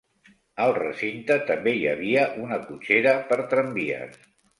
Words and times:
Al 0.63 0.71
recinte 0.77 1.35
també 1.49 1.73
hi 1.79 1.83
havia 1.91 2.23
una 2.45 2.57
cotxera 2.63 3.13
per 3.29 3.39
tramvies. 3.53 4.19